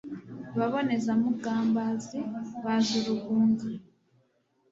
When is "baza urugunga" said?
2.63-3.67